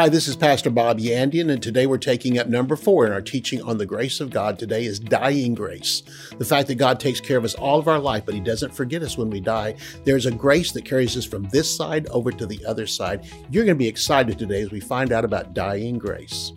[0.00, 3.20] Hi, this is Pastor Bob Yandian, and today we're taking up number four in our
[3.20, 4.58] teaching on the grace of God.
[4.58, 6.02] Today is dying grace.
[6.38, 8.74] The fact that God takes care of us all of our life, but He doesn't
[8.74, 9.74] forget us when we die.
[10.04, 13.26] There's a grace that carries us from this side over to the other side.
[13.50, 16.54] You're going to be excited today as we find out about dying grace.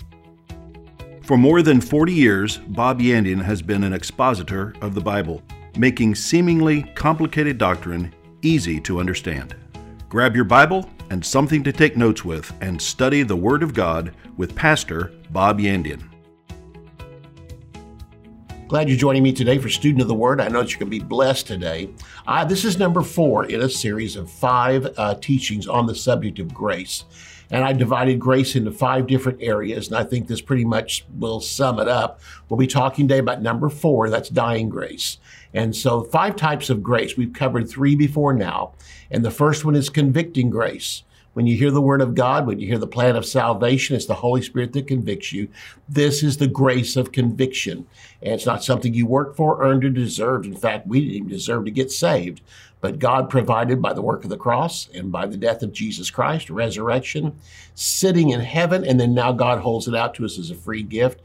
[1.23, 5.43] For more than 40 years, Bob Yandian has been an expositor of the Bible,
[5.77, 9.53] making seemingly complicated doctrine easy to understand.
[10.07, 14.15] Grab your Bible and something to take notes with and study the Word of God
[14.35, 16.01] with Pastor Bob Yandian.
[18.67, 20.41] Glad you're joining me today for Student of the Word.
[20.41, 21.91] I know that you're going to be blessed today.
[22.25, 26.39] Uh, this is number four in a series of five uh, teachings on the subject
[26.39, 27.05] of grace.
[27.51, 31.39] And I divided grace into five different areas, and I think this pretty much will
[31.39, 32.21] sum it up.
[32.49, 35.19] We'll be talking today about number four, that's dying grace.
[35.53, 37.15] And so, five types of grace.
[37.15, 38.73] We've covered three before now.
[39.11, 41.03] And the first one is convicting grace.
[41.33, 44.05] When you hear the word of God, when you hear the plan of salvation, it's
[44.05, 45.47] the Holy Spirit that convicts you.
[45.89, 47.87] This is the grace of conviction.
[48.21, 50.45] And it's not something you work for, earned, or deserved.
[50.45, 52.41] In fact, we didn't even deserve to get saved.
[52.81, 56.11] But God provided by the work of the cross and by the death of Jesus
[56.11, 57.39] Christ, resurrection,
[57.73, 60.83] sitting in heaven, and then now God holds it out to us as a free
[60.83, 61.21] gift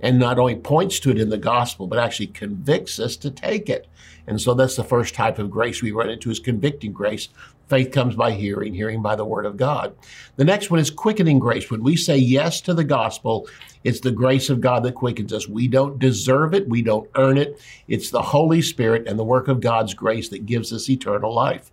[0.00, 3.68] and not only points to it in the gospel, but actually convicts us to take
[3.68, 3.86] it.
[4.26, 7.28] And so that's the first type of grace we run into is convicting grace.
[7.68, 9.96] Faith comes by hearing, hearing by the word of God.
[10.36, 11.70] The next one is quickening grace.
[11.70, 13.48] When we say yes to the gospel,
[13.82, 15.48] it's the grace of God that quickens us.
[15.48, 16.68] We don't deserve it.
[16.68, 17.60] We don't earn it.
[17.88, 21.72] It's the Holy Spirit and the work of God's grace that gives us eternal life.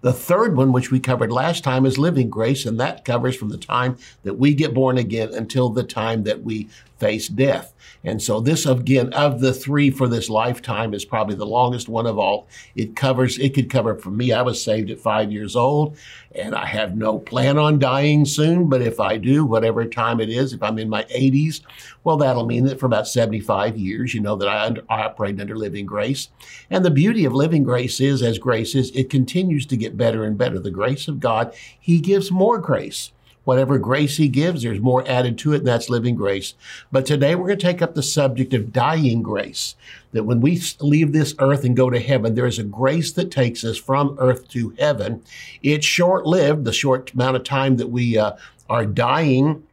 [0.00, 3.50] The third one, which we covered last time, is living grace, and that covers from
[3.50, 6.68] the time that we get born again until the time that we
[7.02, 7.74] face death.
[8.04, 12.06] And so this again of the three for this lifetime is probably the longest one
[12.06, 12.46] of all.
[12.76, 14.32] It covers it could cover for me.
[14.32, 15.96] I was saved at five years old
[16.32, 20.30] and I have no plan on dying soon, but if I do, whatever time it
[20.30, 21.60] is, if I'm in my 80s,
[22.04, 25.40] well, that'll mean that for about 75 years, you know, that I, under, I operate
[25.40, 26.28] under living grace.
[26.70, 30.22] And the beauty of living grace is, as grace is, it continues to get better
[30.22, 30.60] and better.
[30.60, 33.10] The grace of God, He gives more grace.
[33.44, 36.54] Whatever grace he gives, there's more added to it, and that's living grace.
[36.92, 39.74] But today we're going to take up the subject of dying grace.
[40.12, 43.30] That when we leave this earth and go to heaven, there is a grace that
[43.30, 45.22] takes us from earth to heaven.
[45.62, 48.32] It's short lived, the short amount of time that we uh,
[48.68, 49.66] are dying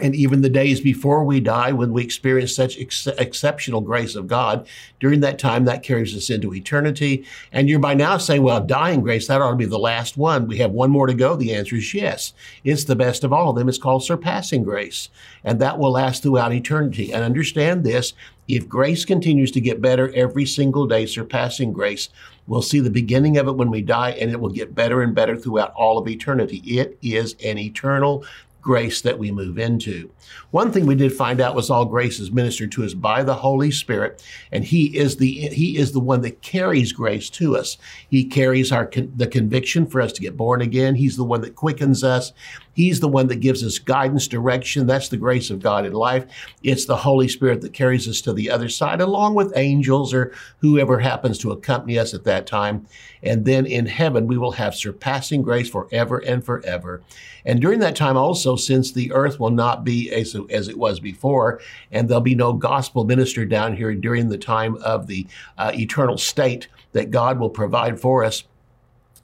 [0.00, 4.26] and even the days before we die, when we experience such ex- exceptional grace of
[4.26, 4.66] God,
[5.00, 7.24] during that time, that carries us into eternity.
[7.52, 10.46] And you're by now saying, well, dying grace, that ought to be the last one.
[10.46, 11.36] We have one more to go.
[11.36, 12.32] The answer is yes.
[12.64, 13.68] It's the best of all of them.
[13.68, 15.08] It's called surpassing grace.
[15.44, 17.12] And that will last throughout eternity.
[17.12, 18.12] And understand this
[18.48, 22.08] if grace continues to get better every single day, surpassing grace,
[22.46, 25.14] we'll see the beginning of it when we die, and it will get better and
[25.14, 26.58] better throughout all of eternity.
[26.58, 28.24] It is an eternal
[28.66, 30.10] grace that we move into.
[30.50, 33.34] One thing we did find out was all grace is ministered to us by the
[33.34, 37.78] Holy Spirit, and He is the He is the one that carries grace to us.
[38.10, 40.96] He carries our the conviction for us to get born again.
[40.96, 42.32] He's the one that quickens us.
[42.76, 44.86] He's the one that gives us guidance, direction.
[44.86, 46.26] That's the grace of God in life.
[46.62, 50.30] It's the Holy Spirit that carries us to the other side, along with angels or
[50.58, 52.86] whoever happens to accompany us at that time.
[53.22, 57.02] And then in heaven, we will have surpassing grace forever and forever.
[57.46, 61.00] And during that time also, since the earth will not be as, as it was
[61.00, 65.26] before, and there'll be no gospel minister down here during the time of the
[65.56, 68.44] uh, eternal state that God will provide for us,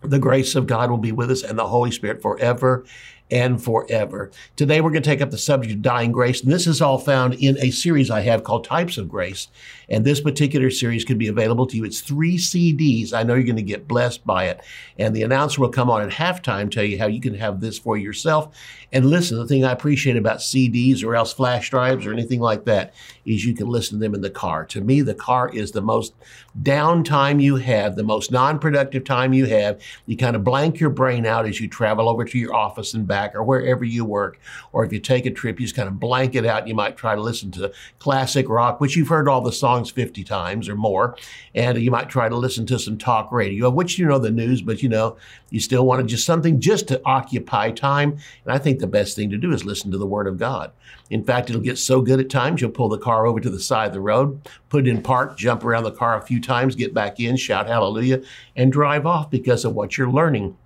[0.01, 2.85] the grace of God will be with us and the Holy Spirit forever
[3.33, 4.31] and forever.
[4.57, 6.99] Today we're going to take up the subject of dying grace, and this is all
[6.99, 9.49] found in a series I have called Types of Grace.
[9.93, 11.85] And this particular series can be available to you.
[11.85, 13.13] It's three CDs.
[13.13, 14.61] I know you're going to get blessed by it.
[14.99, 17.79] And the announcer will come on at halftime, tell you how you can have this
[17.79, 18.57] for yourself.
[18.91, 22.65] And listen, the thing I appreciate about CDs or else flash drives or anything like
[22.65, 22.95] that
[23.25, 24.65] is you can listen to them in the car.
[24.67, 26.15] To me, the car is the most
[26.61, 29.81] downtime you have, the most non productive time you have.
[30.07, 33.07] You kind of blank your brain out as you travel over to your office and
[33.07, 34.39] back or wherever you work.
[34.73, 36.69] Or if you take a trip, you just kind of blank it out.
[36.69, 40.25] You might try to listen to classic rock, which you've heard all the songs 50
[40.25, 41.17] times or more.
[41.55, 44.63] And you might try to listen to some talk radio, which you know the news,
[44.63, 45.17] but you know,
[45.51, 48.19] you still want to just something just to occupy time.
[48.45, 50.73] And I think the best thing to do is listen to the Word of God.
[51.11, 53.61] In fact, it'll get so good at times, you'll pull the car over to the
[53.61, 56.75] side of the road, put it in park, jump around the car a few times,
[56.75, 58.23] get back in, shout hallelujah,
[58.57, 60.57] and drive off because of what you're learning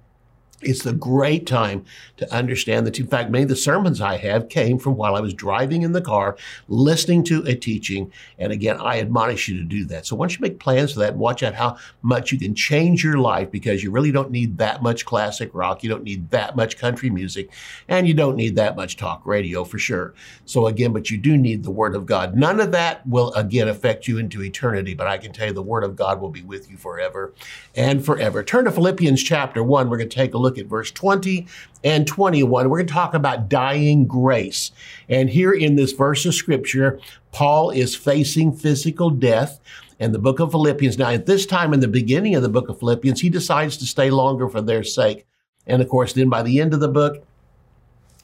[0.67, 1.85] it's a great time
[2.17, 5.21] to understand that, in fact, many of the sermons I have came from while I
[5.21, 6.37] was driving in the car,
[6.69, 8.13] listening to a teaching.
[8.39, 10.07] And again, I admonish you to do that.
[10.07, 13.19] So once you make plans for that, watch out how much you can change your
[13.19, 15.83] life because you really don't need that much classic rock.
[15.83, 17.51] You don't need that much country music
[17.89, 20.15] and you don't need that much talk radio for sure.
[20.45, 22.37] So again, but you do need the word of God.
[22.37, 25.62] None of that will again affect you into eternity, but I can tell you the
[25.62, 27.33] word of God will be with you forever
[27.75, 28.43] and forever.
[28.43, 29.89] Turn to Philippians chapter one.
[29.89, 31.47] We're going to take a look look at verse 20
[31.85, 32.69] and 21.
[32.69, 34.73] We're going to talk about dying grace.
[35.08, 36.99] And here in this verse of scripture,
[37.32, 39.61] Paul is facing physical death
[39.99, 40.99] in the book of Philippians.
[40.99, 43.87] Now, at this time in the beginning of the book of Philippians, he decides to
[43.87, 45.26] stay longer for their sake.
[45.67, 47.25] And of course, then by the end of the book,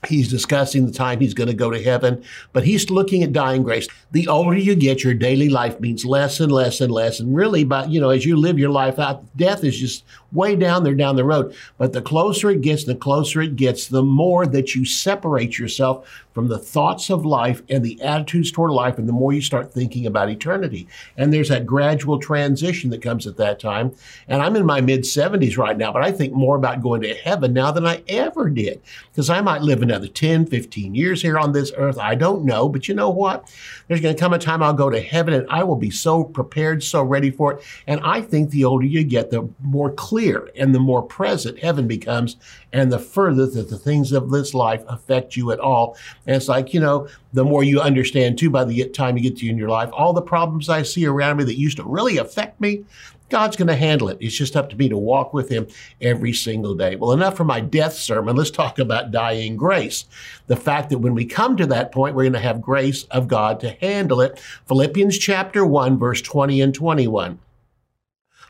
[0.08, 3.62] He's discussing the time he's going to go to heaven, but he's looking at dying
[3.62, 3.86] grace.
[4.10, 7.20] The older you get, your daily life means less and less and less.
[7.20, 10.56] And really, but you know, as you live your life out, death is just way
[10.56, 11.54] down there down the road.
[11.78, 16.08] But the closer it gets, the closer it gets, the more that you separate yourself
[16.34, 19.72] from the thoughts of life and the attitudes toward life, and the more you start
[19.72, 20.88] thinking about eternity.
[21.16, 23.94] And there's that gradual transition that comes at that time.
[24.28, 27.14] And I'm in my mid 70s right now, but I think more about going to
[27.14, 31.38] heaven now than I ever did because I might live another 10, 15 years here
[31.38, 31.98] on this earth.
[31.98, 33.52] I don't know, but you know what?
[33.86, 36.24] There's going to come a time I'll go to heaven and I will be so
[36.24, 37.64] prepared, so ready for it.
[37.86, 41.86] And I think the older you get, the more clear and the more present heaven
[41.86, 42.36] becomes
[42.72, 45.96] and the further that the things of this life affect you at all.
[46.26, 49.36] And it's like, you know, the more you understand too by the time you get
[49.38, 52.16] to in your life, all the problems I see around me that used to really
[52.16, 52.84] affect me,
[53.32, 54.18] God's going to handle it.
[54.20, 55.66] It's just up to me to walk with Him
[56.02, 56.96] every single day.
[56.96, 58.36] Well, enough for my death sermon.
[58.36, 60.04] Let's talk about dying grace.
[60.48, 63.28] The fact that when we come to that point, we're going to have grace of
[63.28, 64.38] God to handle it.
[64.66, 67.38] Philippians chapter 1, verse 20 and 21.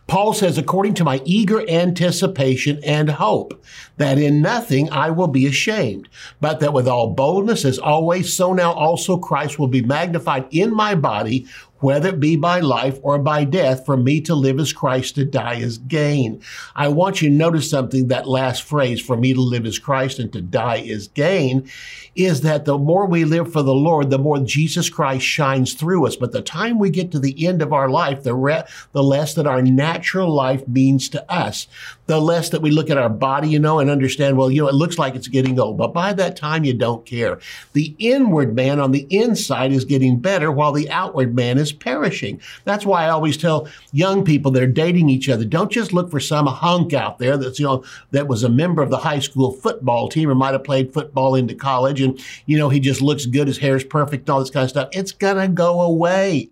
[0.08, 3.62] Paul says, according to my eager anticipation and hope,
[3.98, 6.08] that in nothing I will be ashamed,
[6.40, 10.74] but that with all boldness, as always, so now also Christ will be magnified in
[10.74, 11.46] my body,
[11.82, 15.24] whether it be by life or by death, for me to live as Christ, to
[15.24, 16.40] die as gain.
[16.74, 20.18] I want you to notice something, that last phrase, for me to live as Christ
[20.18, 21.68] and to die is gain,
[22.14, 26.06] is that the more we live for the Lord, the more Jesus Christ shines through
[26.06, 26.16] us.
[26.16, 29.34] But the time we get to the end of our life, the, re- the less
[29.34, 31.66] that our natural life means to us
[32.06, 34.68] the less that we look at our body, you know, and understand, well, you know,
[34.68, 37.38] it looks like it's getting old, but by that time you don't care.
[37.72, 42.40] The inward man on the inside is getting better while the outward man is perishing.
[42.64, 46.10] That's why I always tell young people that are dating each other, don't just look
[46.10, 49.18] for some hunk out there that's, you know, that was a member of the high
[49.18, 53.00] school football team or might have played football into college and, you know, he just
[53.00, 54.88] looks good, his hair's perfect, all this kind of stuff.
[54.92, 56.50] It's gonna go away.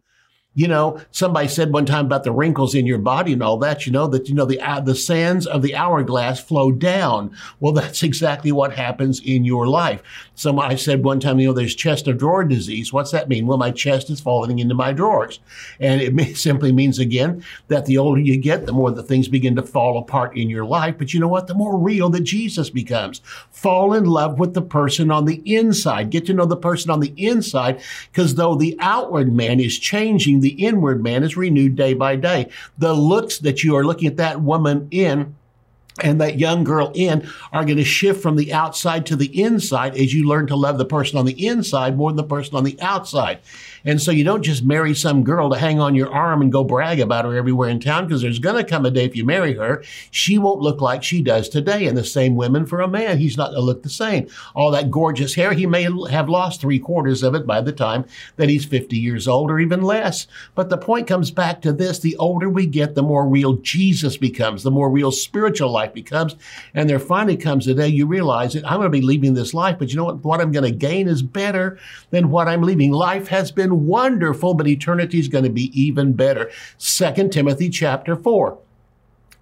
[0.55, 3.87] You know, somebody said one time about the wrinkles in your body and all that,
[3.87, 7.37] you know, that, you know, the, uh, the sands of the hourglass flow down.
[7.61, 10.03] Well, that's exactly what happens in your life.
[10.35, 12.93] Somebody said one time, you know, there's chest of drawer disease.
[12.93, 13.47] What's that mean?
[13.47, 15.39] Well, my chest is falling into my drawers.
[15.79, 19.29] And it may, simply means, again, that the older you get, the more the things
[19.29, 20.97] begin to fall apart in your life.
[20.99, 21.47] But you know what?
[21.47, 23.21] The more real that Jesus becomes.
[23.51, 26.11] Fall in love with the person on the inside.
[26.11, 27.81] Get to know the person on the inside,
[28.11, 32.49] because though the outward man is changing, the inward man is renewed day by day.
[32.79, 35.35] The looks that you are looking at that woman in
[36.03, 39.97] and that young girl in are going to shift from the outside to the inside
[39.97, 42.65] as you learn to love the person on the inside more than the person on
[42.65, 43.41] the outside.
[43.85, 46.65] And so you don't just marry some girl to hang on your arm and go
[46.65, 49.25] brag about her everywhere in town because there's going to come a day if you
[49.25, 51.87] marry her, she won't look like she does today.
[51.87, 54.29] And the same women for a man, he's not going to look the same.
[54.55, 58.05] All that gorgeous hair, he may have lost three quarters of it by the time
[58.37, 60.27] that he's 50 years old or even less.
[60.55, 61.99] But the point comes back to this.
[61.99, 66.37] The older we get, the more real Jesus becomes, the more real spiritual life becomes.
[66.75, 69.55] And there finally comes a day you realize that I'm going to be leaving this
[69.55, 70.25] life, but you know what?
[70.25, 71.79] What I'm going to gain is better
[72.11, 72.93] than what I'm leaving.
[72.93, 76.51] Life has been wonderful, but eternity is going to be even better.
[76.79, 78.59] Second Timothy chapter 4.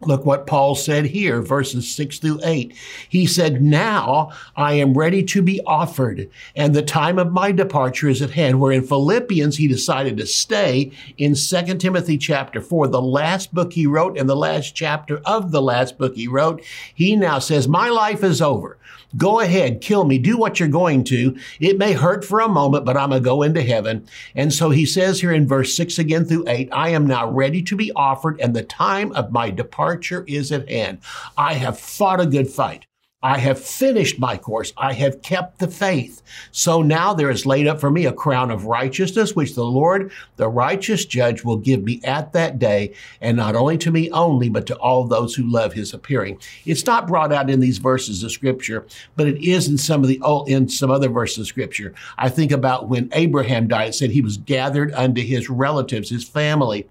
[0.00, 2.76] Look what Paul said here, verses six through eight.
[3.08, 8.08] He said, Now I am ready to be offered, and the time of my departure
[8.08, 8.60] is at hand.
[8.60, 13.72] Where in Philippians, he decided to stay in Second Timothy chapter four, the last book
[13.72, 16.62] he wrote and the last chapter of the last book he wrote.
[16.94, 18.78] He now says, My life is over.
[19.16, 21.34] Go ahead, kill me, do what you're going to.
[21.60, 24.06] It may hurt for a moment, but I'm going to go into heaven.
[24.34, 27.62] And so he says here in verse 6 again through 8, I am now ready
[27.62, 30.98] to be offered, and the time of my departure is at hand.
[31.36, 32.86] I have fought a good fight.
[33.20, 34.72] I have finished my course.
[34.76, 36.22] I have kept the faith.
[36.52, 40.12] So now there is laid up for me a crown of righteousness, which the Lord,
[40.36, 44.48] the righteous judge, will give me at that day, and not only to me only,
[44.48, 46.38] but to all those who love his appearing.
[46.64, 50.08] It's not brought out in these verses of scripture, but it is in some of
[50.08, 51.94] the in some other verses of scripture.
[52.18, 56.22] I think about when Abraham died, it said he was gathered unto his relatives, his
[56.28, 56.86] family.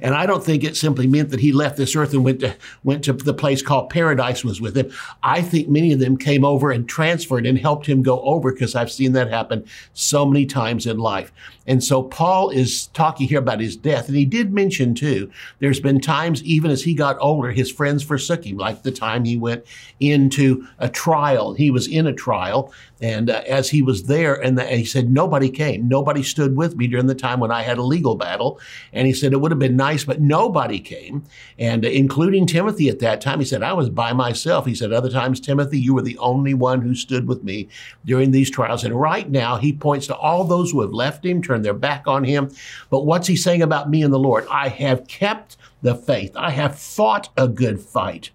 [0.00, 2.54] And I don't think it simply meant that he left this earth and went to
[2.84, 4.92] went to the place called paradise was with him.
[5.22, 8.74] I think many of them came over and transferred and helped him go over because
[8.74, 11.32] I've seen that happen so many times in life.
[11.66, 14.08] And so Paul is talking here about his death.
[14.08, 18.02] And he did mention too, there's been times even as he got older, his friends
[18.02, 19.66] forsook him, like the time he went
[20.00, 21.52] into a trial.
[21.52, 22.72] He was in a trial.
[23.00, 25.88] And uh, as he was there, and, the, and he said, nobody came.
[25.88, 28.58] Nobody stood with me during the time when I had a legal battle.
[28.92, 31.24] And he said, it would have been nice, but nobody came.
[31.58, 34.66] And uh, including Timothy at that time, he said, I was by myself.
[34.66, 37.68] He said, other times, Timothy, you were the only one who stood with me
[38.04, 38.84] during these trials.
[38.84, 42.06] And right now, he points to all those who have left him, turned their back
[42.06, 42.50] on him.
[42.90, 44.46] But what's he saying about me and the Lord?
[44.50, 46.32] I have kept the faith.
[46.36, 48.30] I have fought a good fight.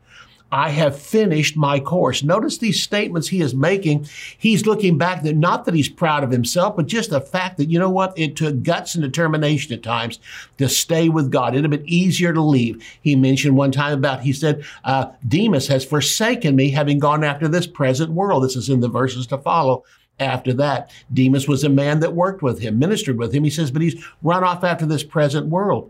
[0.54, 2.22] I have finished my course.
[2.22, 4.08] Notice these statements he is making.
[4.38, 7.72] He's looking back that not that he's proud of himself, but just the fact that,
[7.72, 8.14] you know what?
[8.16, 10.20] It took guts and determination at times
[10.60, 11.56] to stay with God.
[11.56, 12.86] It'd have been easier to leave.
[13.02, 17.48] He mentioned one time about, he said, uh, Demas has forsaken me, having gone after
[17.48, 18.44] this present world.
[18.44, 19.84] This is in the verses to follow
[20.20, 20.92] after that.
[21.12, 23.44] Demas was a man that worked with him, ministered with him.
[23.44, 25.90] He says, but he's run off after this present world.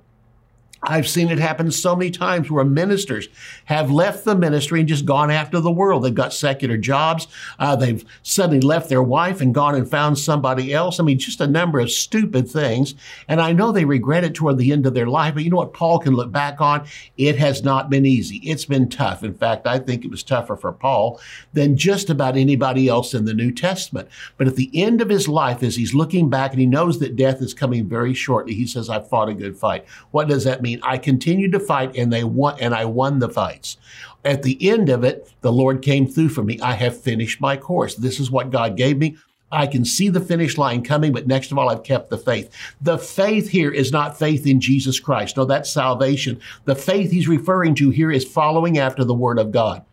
[0.85, 3.29] I've seen it happen so many times where ministers
[3.65, 6.03] have left the ministry and just gone after the world.
[6.03, 7.27] They've got secular jobs.
[7.57, 10.99] Uh, they've suddenly left their wife and gone and found somebody else.
[10.99, 12.95] I mean, just a number of stupid things.
[13.27, 15.57] And I know they regret it toward the end of their life, but you know
[15.57, 16.85] what Paul can look back on?
[17.17, 18.37] It has not been easy.
[18.37, 19.23] It's been tough.
[19.23, 21.19] In fact, I think it was tougher for Paul
[21.53, 24.09] than just about anybody else in the New Testament.
[24.37, 27.15] But at the end of his life, as he's looking back and he knows that
[27.15, 29.85] death is coming very shortly, he says, I've fought a good fight.
[30.11, 30.72] What does that mean?
[30.81, 33.77] I continued to fight and they won, and I won the fights.
[34.25, 36.59] At the end of it, the Lord came through for me.
[36.61, 37.95] I have finished my course.
[37.95, 39.17] This is what God gave me.
[39.51, 42.49] I can see the finish line coming, but next of all, I've kept the faith.
[42.81, 45.37] The faith here is not faith in Jesus Christ.
[45.37, 46.39] No, that's salvation.
[46.65, 49.85] The faith he's referring to here is following after the word of God.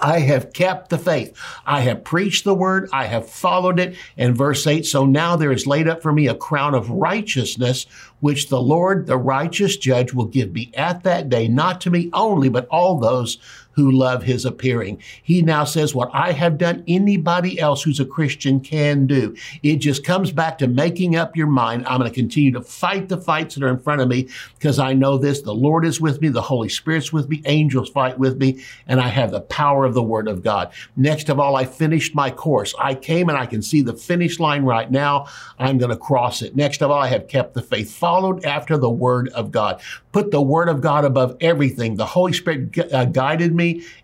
[0.00, 1.36] I have kept the faith.
[1.66, 2.88] I have preached the word.
[2.92, 3.96] I have followed it.
[4.16, 7.86] And verse 8, so now there is laid up for me a crown of righteousness,
[8.20, 12.10] which the Lord, the righteous judge, will give me at that day, not to me
[12.12, 13.38] only, but all those
[13.78, 15.00] who love his appearing.
[15.22, 19.36] He now says, What I have done, anybody else who's a Christian can do.
[19.62, 21.86] It just comes back to making up your mind.
[21.86, 24.80] I'm going to continue to fight the fights that are in front of me because
[24.80, 25.42] I know this.
[25.42, 29.00] The Lord is with me, the Holy Spirit's with me, angels fight with me, and
[29.00, 30.72] I have the power of the Word of God.
[30.96, 32.74] Next of all, I finished my course.
[32.80, 35.28] I came and I can see the finish line right now.
[35.56, 36.56] I'm going to cross it.
[36.56, 39.80] Next of all, I have kept the faith, followed after the Word of God.
[40.10, 41.94] Put the Word of God above everything.
[41.94, 43.54] The Holy Spirit uh, guided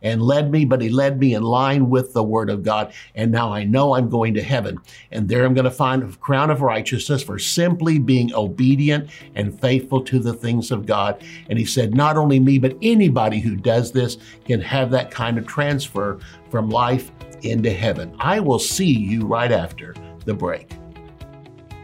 [0.03, 2.93] and led me, but he led me in line with the word of God.
[3.15, 4.79] And now I know I'm going to heaven.
[5.11, 9.59] And there I'm going to find a crown of righteousness for simply being obedient and
[9.61, 11.23] faithful to the things of God.
[11.49, 15.39] And he said, not only me, but anybody who does this can have that kind
[15.39, 16.19] of transfer
[16.51, 17.11] from life
[17.43, 18.15] into heaven.
[18.19, 19.95] I will see you right after
[20.25, 20.71] the break.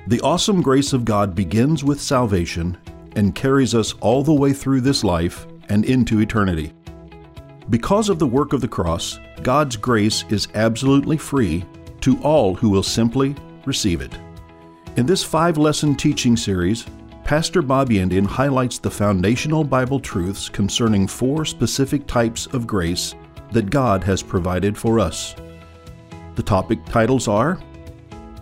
[0.07, 2.79] The awesome grace of God begins with salvation
[3.17, 6.73] and carries us all the way through this life and into eternity.
[7.71, 11.65] Because of the work of the cross, God's grace is absolutely free
[12.01, 14.13] to all who will simply receive it.
[14.97, 16.85] In this five lesson teaching series,
[17.23, 23.15] Pastor Bob Yandian highlights the foundational Bible truths concerning four specific types of grace
[23.53, 25.37] that God has provided for us.
[26.35, 27.61] The topic titles are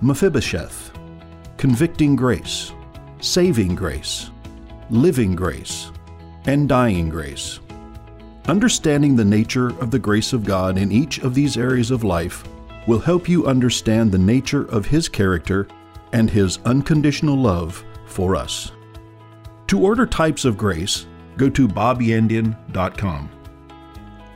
[0.01, 0.91] Mephibosheth,
[1.59, 2.73] Convicting Grace,
[3.21, 4.31] Saving Grace,
[4.89, 5.93] Living Grace,
[6.47, 7.61] and Dying Grace.
[8.49, 12.45] Understanding the nature of the grace of God in each of these areas of life
[12.87, 15.69] will help you understand the nature of His character
[16.15, 18.73] and His unconditional love for us.
[19.67, 21.05] To order types of grace,
[21.37, 23.29] go to bobyandian.com.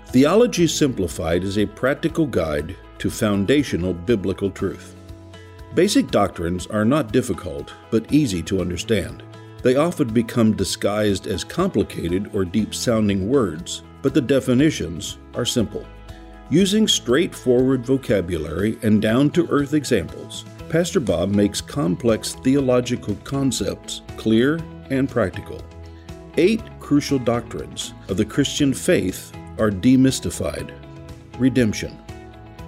[0.08, 4.94] Theology Simplified is a practical guide to foundational biblical truth.
[5.74, 9.22] Basic doctrines are not difficult, but easy to understand.
[9.62, 15.86] They often become disguised as complicated or deep sounding words but the definitions are simple.
[16.50, 24.58] Using straightforward vocabulary and down to earth examples, Pastor Bob makes complex theological concepts clear
[24.90, 25.62] and practical.
[26.36, 30.72] Eight crucial doctrines of the Christian faith are demystified.
[31.38, 31.98] redemption,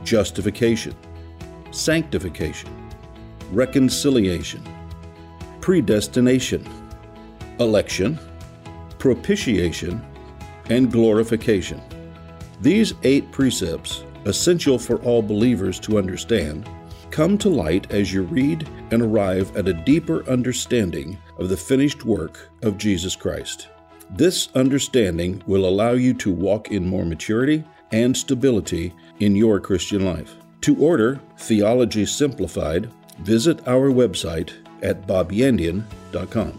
[0.05, 0.95] justification,
[1.71, 2.71] sanctification,
[3.53, 4.63] reconciliation,
[5.61, 6.67] predestination,
[7.61, 8.19] election,
[8.99, 10.05] propitiation,
[10.71, 11.81] and glorification.
[12.61, 16.69] These eight precepts, essential for all believers to understand,
[17.11, 22.05] come to light as you read and arrive at a deeper understanding of the finished
[22.05, 23.69] work of Jesus Christ.
[24.11, 30.05] This understanding will allow you to walk in more maturity and stability in your Christian
[30.05, 30.35] life.
[30.63, 32.91] To order Theology Simplified,
[33.21, 34.53] visit our website
[34.83, 36.59] at bobyandian.com.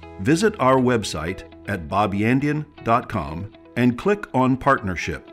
[0.21, 5.31] visit our website at bobyandian.com and click on Partnership.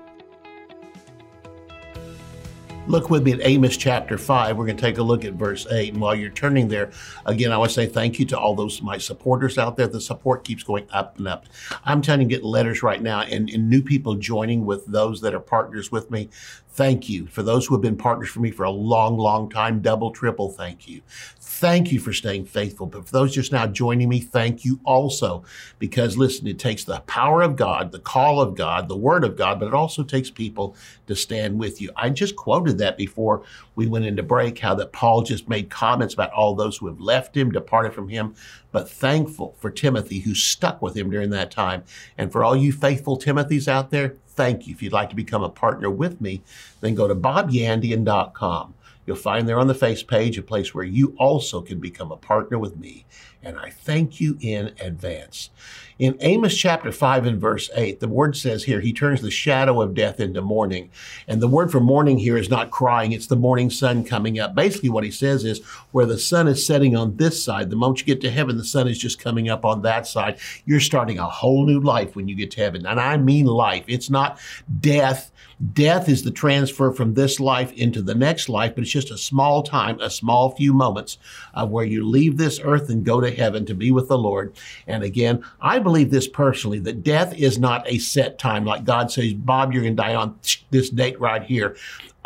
[2.89, 4.57] Look with me at Amos chapter 5.
[4.57, 5.93] We're going to take a look at verse 8.
[5.93, 6.91] And while you're turning there,
[7.27, 9.89] again, I want to say thank you to all those my supporters out there.
[9.89, 11.45] The support keeps going up and up.
[11.85, 15.35] I'm trying to get letters right now and, and new people joining with those that
[15.35, 16.31] are partners with me.
[16.79, 17.27] Thank you.
[17.27, 20.49] For those who have been partners for me for a long, long time, double, triple,
[20.49, 21.03] thank you.
[21.41, 22.87] Thank you for staying faithful.
[22.87, 25.43] But for those just now joining me, thank you also.
[25.81, 29.35] Because listen, it takes the power of God, the call of God, the word of
[29.35, 30.77] God, but it also takes people
[31.09, 31.91] to stand with you.
[31.97, 33.43] I just quoted that before
[33.75, 37.01] we went into break, how that Paul just made comments about all those who have
[37.01, 38.37] left him, departed from him,
[38.71, 41.83] but thankful for Timothy who stuck with him during that time.
[42.17, 44.73] And for all you faithful Timothys out there, thank you.
[44.73, 46.43] If you'd like to become a partner with me,
[46.81, 48.75] then go to bobyandian.com.
[49.05, 52.17] You'll find there on the face page a place where you also can become a
[52.17, 53.05] partner with me.
[53.43, 55.51] And I thank you in advance.
[55.99, 59.83] In Amos chapter 5 and verse 8, the word says here, He turns the shadow
[59.83, 60.91] of death into morning.
[61.27, 64.55] And the word for morning here is not crying, it's the morning sun coming up.
[64.55, 67.99] Basically, what he says is, where the sun is setting on this side, the moment
[68.01, 70.39] you get to heaven, the sun is just coming up on that side.
[70.67, 72.87] You're starting a whole new life when you get to heaven.
[72.87, 73.85] And I mean life.
[73.89, 74.39] It's not
[74.81, 75.33] death.
[75.73, 79.19] Death is the transfer from this life into the next life, but it's just a
[79.19, 81.19] small time, a small few moments
[81.55, 84.55] uh, where you leave this earth and go to heaven to be with the Lord.
[84.87, 88.67] And again, I believe this personally that death is not a set time.
[88.67, 90.39] Like God says, Bob, you're going to die on
[90.71, 91.77] this date right here.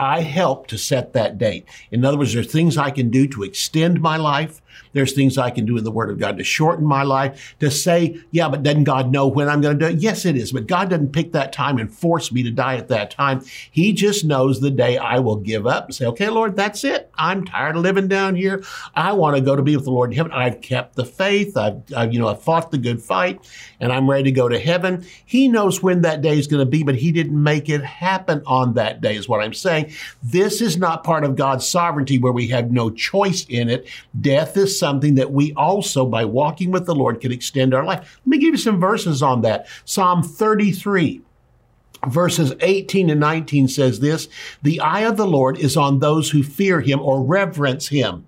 [0.03, 1.65] I help to set that date.
[1.93, 4.61] In other words, there's things I can do to extend my life.
[4.95, 7.71] There's things I can do in the Word of God to shorten my life, to
[7.71, 10.03] say, yeah, but doesn't God know when I'm going to do it?
[10.03, 10.53] Yes, it is.
[10.53, 13.45] But God doesn't pick that time and force me to die at that time.
[13.71, 17.11] He just knows the day I will give up and say, okay, Lord, that's it.
[17.15, 18.65] I'm tired of living down here.
[18.95, 20.33] I want to go to be with the Lord in heaven.
[20.33, 21.57] I've kept the faith.
[21.57, 23.49] I've, I've you know, I've fought the good fight
[23.81, 25.07] and I'm ready to go to heaven.
[25.25, 28.43] He knows when that day is going to be, but he didn't make it happen
[28.47, 29.92] on that day is what I'm saying.
[30.23, 33.89] This is not part of God's sovereignty where we have no choice in it.
[34.21, 38.21] Death is something that we also, by walking with the Lord, can extend our life.
[38.21, 39.67] Let me give you some verses on that.
[39.85, 41.23] Psalm 33
[42.09, 44.29] verses 18 and 19 says this
[44.63, 48.27] The eye of the Lord is on those who fear him or reverence him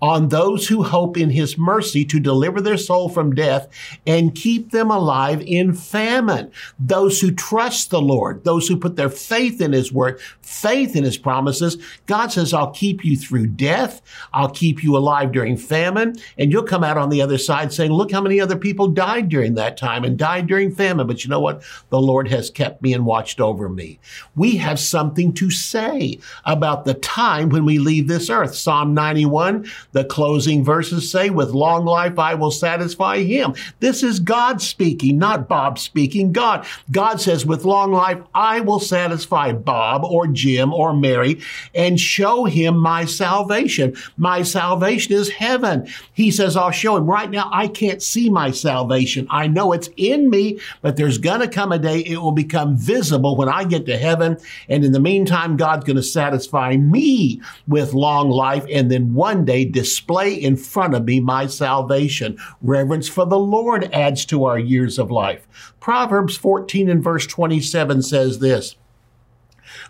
[0.00, 3.68] on those who hope in his mercy to deliver their soul from death
[4.06, 6.50] and keep them alive in famine.
[6.78, 11.04] Those who trust the Lord, those who put their faith in his word, faith in
[11.04, 14.02] his promises, God says, I'll keep you through death.
[14.32, 16.16] I'll keep you alive during famine.
[16.38, 19.28] And you'll come out on the other side saying, look how many other people died
[19.28, 21.06] during that time and died during famine.
[21.06, 21.62] But you know what?
[21.90, 23.98] The Lord has kept me and watched over me.
[24.34, 28.54] We have something to say about the time when we leave this earth.
[28.54, 33.54] Psalm 91, the closing verses say, with long life I will satisfy him.
[33.80, 36.32] This is God speaking, not Bob speaking.
[36.32, 36.66] God.
[36.90, 41.40] God says, with long life I will satisfy Bob or Jim or Mary
[41.74, 43.96] and show him my salvation.
[44.16, 45.88] My salvation is heaven.
[46.12, 47.06] He says, I'll show him.
[47.06, 49.26] Right now, I can't see my salvation.
[49.30, 52.76] I know it's in me, but there's going to come a day it will become
[52.76, 54.38] visible when I get to heaven.
[54.68, 59.44] And in the meantime, God's going to satisfy me with long life and then one
[59.44, 62.38] day display in front of me my salvation.
[62.62, 65.46] Reverence for the Lord adds to our years of life.
[65.80, 68.76] Proverbs 14 and verse 27 says this.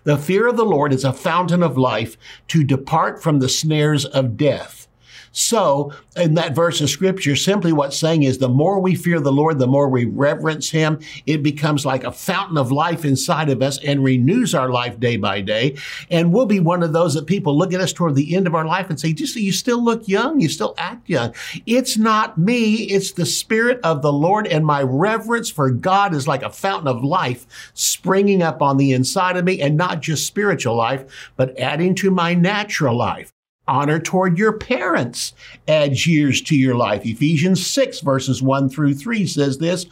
[0.03, 2.17] The fear of the Lord is a fountain of life
[2.49, 4.76] to depart from the snares of death.
[5.39, 9.31] So, in that verse of scripture, simply what's saying is the more we fear the
[9.31, 13.61] Lord, the more we reverence him, it becomes like a fountain of life inside of
[13.61, 15.77] us and renews our life day by day.
[16.11, 18.55] And we'll be one of those that people look at us toward the end of
[18.55, 21.35] our life and say, just you still look young, you still act young.
[21.67, 26.27] It's not me, it's the Spirit of the Lord, and my reverence for God is
[26.27, 30.27] like a fountain of life springing up on the inside of me, and not just
[30.27, 33.35] spiritual life, but adding to my natural life.
[33.69, 35.33] Honor toward your parents
[35.67, 37.05] adds years to your life.
[37.05, 39.87] Ephesians 6 verses 1 through 3 says this,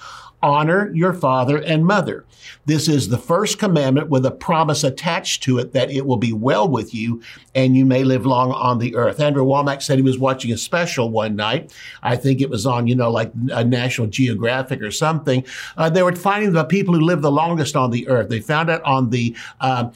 [0.45, 2.27] honor your father and mother.
[2.67, 6.35] This is the first commandment with a promise attached to it that it will be
[6.35, 7.23] well with you
[7.55, 9.21] and you may live long on the earth.
[9.21, 11.73] Andrew Wommack said he was watching a special one night.
[12.03, 15.47] I think it was on, you know, like a National Geographic or something.
[15.79, 18.29] Uh, they were finding the people who live the longest on the earth.
[18.29, 19.91] They found out on the uh,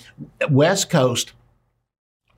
[0.49, 1.35] West Coast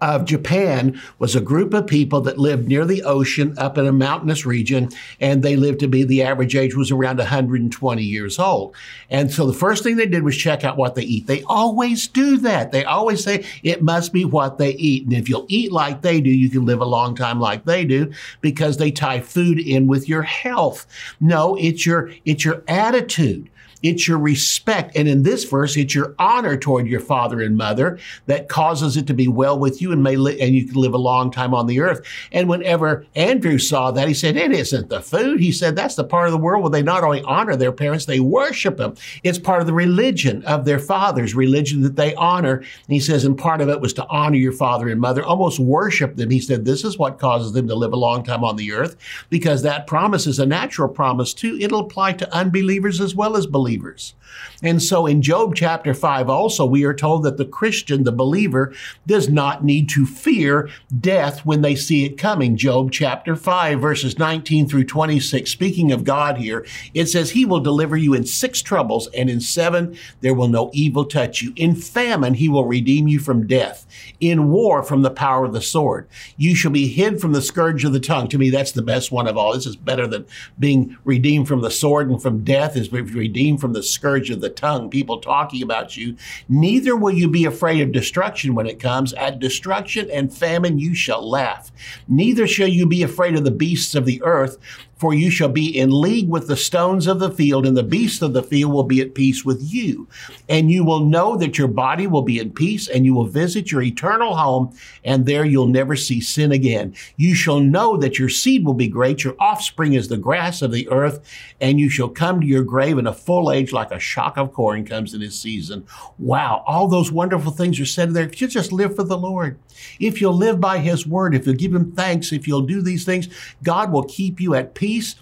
[0.00, 3.92] of Japan was a group of people that lived near the ocean up in a
[3.92, 4.88] mountainous region,
[5.20, 8.74] and they lived to be the average age was around 120 years old.
[9.10, 11.26] And so the first thing they did was check out what they eat.
[11.26, 12.72] They always do that.
[12.72, 15.04] They always say it must be what they eat.
[15.04, 17.84] And if you'll eat like they do, you can live a long time like they
[17.84, 20.86] do because they tie food in with your health.
[21.20, 23.50] No, it's your, it's your attitude.
[23.82, 24.96] It's your respect.
[24.96, 29.06] And in this verse, it's your honor toward your father and mother that causes it
[29.06, 31.54] to be well with you and may li- and you can live a long time
[31.54, 32.06] on the earth.
[32.32, 35.40] And whenever Andrew saw that, he said, it isn't the food.
[35.40, 38.04] He said, that's the part of the world where they not only honor their parents,
[38.04, 38.96] they worship them.
[39.22, 42.56] It's part of the religion of their fathers, religion that they honor.
[42.56, 45.58] And he says, and part of it was to honor your father and mother, almost
[45.58, 46.30] worship them.
[46.30, 48.96] He said, this is what causes them to live a long time on the earth
[49.30, 51.56] because that promise is a natural promise too.
[51.60, 54.14] It'll apply to unbelievers as well as believers believers.
[54.62, 58.72] And so in Job chapter 5 also, we are told that the Christian, the believer,
[59.06, 60.68] does not need to fear
[61.00, 62.56] death when they see it coming.
[62.56, 67.60] Job chapter 5, verses 19 through 26, speaking of God here, it says, He will
[67.60, 71.52] deliver you in six troubles, and in seven there will no evil touch you.
[71.56, 73.86] In famine, He will redeem you from death.
[74.20, 76.08] In war, from the power of the sword.
[76.36, 78.28] You shall be hid from the scourge of the tongue.
[78.28, 79.54] To me, that's the best one of all.
[79.54, 80.26] This is better than
[80.58, 84.50] being redeemed from the sword and from death, is redeemed from the scourge of the
[84.50, 86.16] tongue, people talking about you.
[86.48, 89.14] Neither will you be afraid of destruction when it comes.
[89.14, 91.72] At destruction and famine you shall laugh.
[92.08, 94.58] Neither shall you be afraid of the beasts of the earth,
[95.00, 98.20] for you shall be in league with the stones of the field, and the beasts
[98.20, 100.06] of the field will be at peace with you.
[100.46, 103.72] And you will know that your body will be in peace, and you will visit
[103.72, 106.94] your eternal home, and there you'll never see sin again.
[107.16, 110.70] You shall know that your seed will be great, your offspring is the grass of
[110.70, 111.20] the earth,
[111.62, 114.52] and you shall come to your grave in a full age like a shock of
[114.52, 115.86] corn comes in its season.
[116.18, 118.24] Wow, all those wonderful things are said there.
[118.24, 119.58] If you just live for the Lord,
[119.98, 123.06] if you'll live by his word, if you'll give him thanks, if you'll do these
[123.06, 123.30] things,
[123.62, 125.14] God will keep you at peace peace.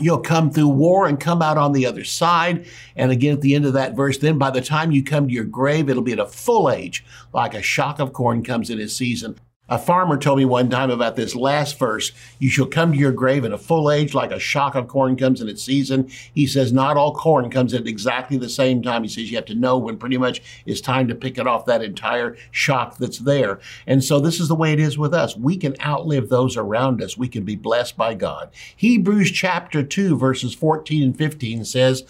[0.00, 2.66] You'll come through war and come out on the other side.
[2.96, 5.34] And again, at the end of that verse, then by the time you come to
[5.34, 8.80] your grave, it'll be at a full age, like a shock of corn comes in
[8.80, 9.38] its season.
[9.70, 12.12] A farmer told me one time about this last verse.
[12.38, 15.14] You shall come to your grave in a full age like a shock of corn
[15.14, 16.08] comes in its season.
[16.32, 19.02] He says not all corn comes at exactly the same time.
[19.02, 21.66] He says you have to know when pretty much it's time to pick it off
[21.66, 23.60] that entire shock that's there.
[23.86, 25.36] And so this is the way it is with us.
[25.36, 27.18] We can outlive those around us.
[27.18, 28.50] We can be blessed by God.
[28.74, 32.04] Hebrews chapter 2 verses 14 and 15 says,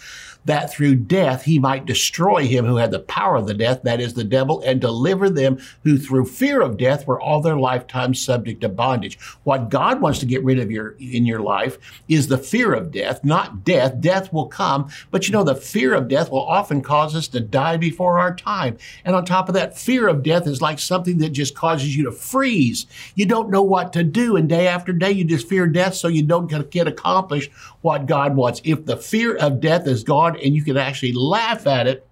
[0.45, 3.99] that through death he might destroy him who had the power of the death, that
[3.99, 8.13] is the devil, and deliver them who through fear of death were all their lifetime
[8.13, 9.19] subject to bondage.
[9.43, 12.91] What God wants to get rid of your in your life is the fear of
[12.91, 13.99] death, not death.
[13.99, 17.39] Death will come, but you know the fear of death will often cause us to
[17.39, 18.77] die before our time.
[19.05, 22.05] And on top of that, fear of death is like something that just causes you
[22.05, 22.85] to freeze.
[23.15, 26.07] You don't know what to do, and day after day you just fear death, so
[26.07, 28.61] you don't get accomplished what God wants.
[28.63, 32.05] If the fear of death is gone and you can actually laugh at it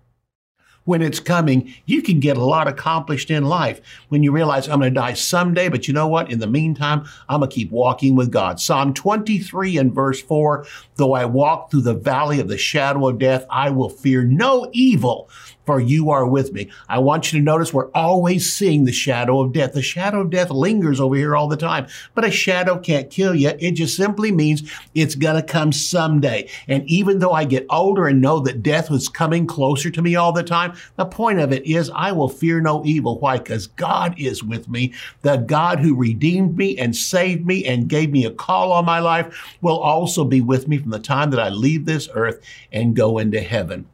[0.88, 4.80] when it's coming, you can get a lot accomplished in life when you realize I'm
[4.80, 6.32] going to die someday, but you know what?
[6.32, 8.62] In the meantime, I'm going to keep walking with God.
[8.62, 13.20] Psalm 23 and verse 4 Though I walk through the valley of the shadow of
[13.20, 15.30] death, I will fear no evil,
[15.68, 16.72] for you are with me.
[16.88, 19.74] I want you to notice we're always seeing the shadow of death.
[19.74, 23.36] The shadow of death lingers over here all the time, but a shadow can't kill
[23.36, 23.52] you.
[23.60, 26.50] It just simply means it's going to come someday.
[26.70, 30.16] And even though I get older and know that death was coming closer to me
[30.16, 33.20] all the time, the point of it is I will fear no evil.
[33.20, 33.38] Why?
[33.38, 34.94] Because God is with me.
[35.22, 39.00] The God who redeemed me and saved me and gave me a call on my
[39.00, 42.96] life will also be with me from the time that I leave this earth and
[42.96, 43.86] go into heaven.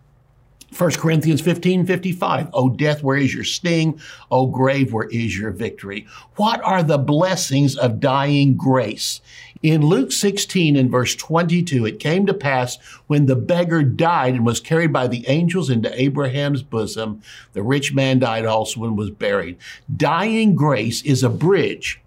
[0.74, 2.50] 1 Corinthians 15 55.
[2.54, 4.00] O death, where is your sting?
[4.32, 6.08] O grave, where is your victory?
[6.36, 9.22] What are the blessings of dying grace?
[9.62, 14.46] In Luke 16 and verse 22, it came to pass when the beggar died and
[14.46, 17.22] was carried by the angels into Abraham's bosom,
[17.54, 19.58] the rich man died also and was buried.
[19.96, 22.03] Dying grace is a bridge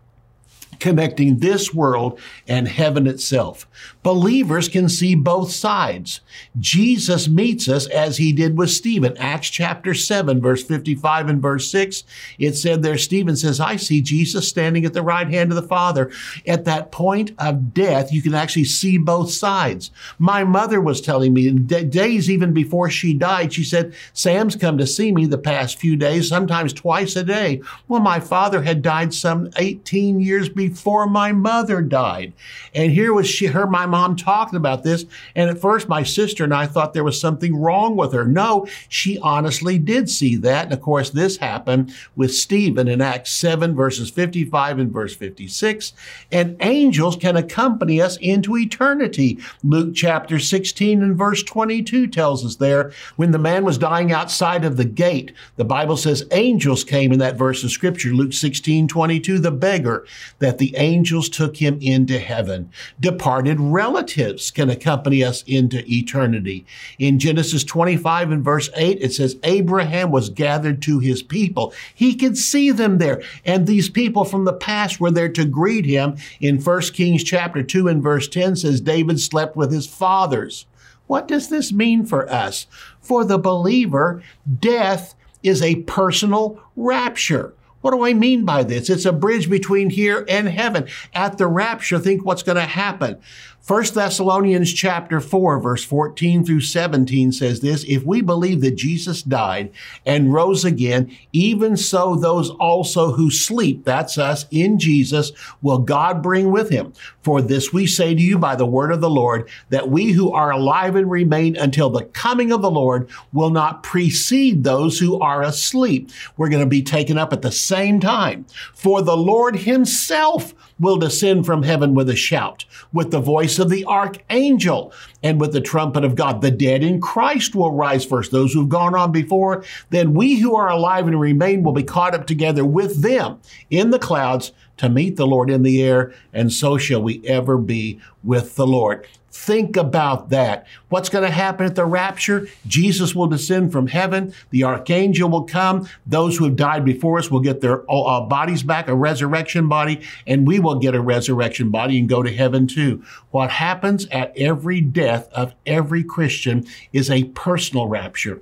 [0.80, 3.66] connecting this world and heaven itself.
[4.02, 6.20] Believers can see both sides.
[6.58, 9.16] Jesus meets us as he did with Stephen.
[9.16, 12.04] Acts chapter 7, verse 55 and verse 6,
[12.38, 15.68] it said there, Stephen says, I see Jesus standing at the right hand of the
[15.68, 16.10] Father.
[16.46, 19.90] At that point of death, you can actually see both sides.
[20.18, 24.86] My mother was telling me days even before she died, she said, Sam's come to
[24.86, 27.60] see me the past few days, sometimes twice a day.
[27.88, 30.65] Well, my father had died some 18 years before
[31.06, 32.32] my mother died.
[32.74, 35.04] And here was she, her, my mom talking about this.
[35.34, 38.24] And at first, my sister and I thought there was something wrong with her.
[38.24, 40.64] No, she honestly did see that.
[40.64, 45.92] And of course, this happened with Stephen in Acts 7, verses 55 and verse 56.
[46.30, 49.38] And angels can accompany us into eternity.
[49.62, 54.64] Luke chapter 16 and verse 22 tells us there, when the man was dying outside
[54.64, 58.88] of the gate, the Bible says angels came in that verse of scripture, Luke 16,
[58.88, 60.06] 22, the beggar,
[60.38, 62.70] that the angels took him into heaven.
[63.00, 66.66] Departed relatives can accompany us into eternity.
[66.98, 71.72] In Genesis 25 and verse 8, it says, Abraham was gathered to his people.
[71.94, 73.22] He could see them there.
[73.44, 76.16] And these people from the past were there to greet him.
[76.40, 80.66] In 1 Kings chapter 2 and verse 10 says, David slept with his fathers.
[81.06, 82.66] What does this mean for us?
[83.00, 84.22] For the believer,
[84.58, 87.54] death is a personal rapture.
[87.80, 88.90] What do I mean by this?
[88.90, 90.88] It's a bridge between here and heaven.
[91.14, 93.18] At the rapture, think what's going to happen.
[93.66, 99.22] 1 Thessalonians chapter 4 verse 14 through 17 says this, if we believe that Jesus
[99.22, 99.72] died
[100.04, 106.22] and rose again, even so those also who sleep, that's us in Jesus, will God
[106.22, 106.92] bring with him.
[107.22, 110.32] For this we say to you by the word of the Lord, that we who
[110.32, 115.18] are alive and remain until the coming of the Lord will not precede those who
[115.18, 116.12] are asleep.
[116.36, 118.46] We're going to be taken up at the same time.
[118.74, 123.70] For the Lord himself will descend from heaven with a shout, with the voice of
[123.70, 124.92] the archangel,
[125.22, 126.40] and with the trumpet of God.
[126.40, 129.64] The dead in Christ will rise first, those who've gone on before.
[129.90, 133.40] Then we who are alive and remain will be caught up together with them
[133.70, 137.56] in the clouds to meet the Lord in the air, and so shall we ever
[137.56, 139.06] be with the Lord.
[139.36, 140.66] Think about that.
[140.88, 142.48] What's going to happen at the rapture?
[142.66, 144.32] Jesus will descend from heaven.
[144.50, 145.88] The archangel will come.
[146.06, 150.00] Those who have died before us will get their uh, bodies back, a resurrection body,
[150.26, 153.04] and we will get a resurrection body and go to heaven too.
[153.30, 158.40] What happens at every death of every Christian is a personal rapture.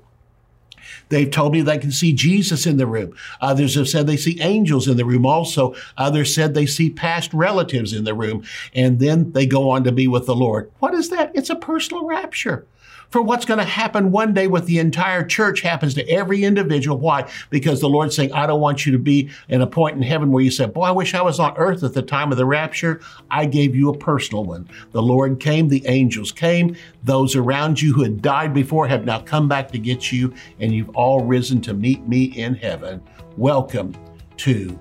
[1.09, 3.15] They've told me they can see Jesus in the room.
[3.41, 5.75] Others have said they see angels in the room also.
[5.97, 8.45] Others said they see past relatives in the room.
[8.75, 10.71] And then they go on to be with the Lord.
[10.79, 11.33] What is that?
[11.35, 12.67] It's a personal rapture
[13.15, 16.99] for what's going to happen one day with the entire church happens to every individual.
[16.99, 17.31] Why?
[17.49, 20.33] Because the Lord's saying, I don't want you to be in a point in heaven
[20.33, 22.45] where you said, Boy, I wish I was on earth at the time of the
[22.45, 23.01] rapture.
[23.31, 24.69] I gave you a personal one.
[24.91, 26.75] The Lord came, the angels came.
[27.05, 30.75] Those around you who had died before have now come back to get you, and
[30.75, 33.01] you've all risen to meet me in heaven.
[33.37, 33.95] Welcome
[34.39, 34.77] to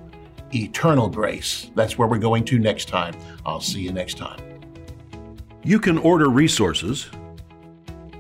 [0.56, 1.69] eternal grace.
[1.76, 3.13] That's where we're going to next time.
[3.46, 4.41] I'll see you next time.
[5.63, 7.12] You can order resources